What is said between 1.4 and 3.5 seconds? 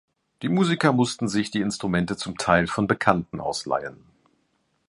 die Instrumente zum Teil von Bekannten